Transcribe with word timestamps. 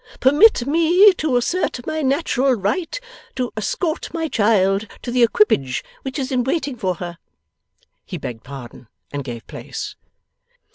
Permit 0.19 0.65
me 0.65 1.13
to 1.13 1.37
assert 1.37 1.85
my 1.85 2.01
natural 2.01 2.55
right 2.55 2.99
to 3.35 3.53
escort 3.55 4.11
my 4.11 4.27
child 4.27 4.87
to 5.03 5.11
the 5.11 5.21
equipage 5.21 5.83
which 6.01 6.17
is 6.17 6.31
in 6.31 6.43
waiting 6.43 6.75
for 6.75 6.95
her,' 6.95 7.19
he 8.03 8.17
begged 8.17 8.43
pardon 8.43 8.87
and 9.13 9.23
gave 9.23 9.45
place. 9.45 9.95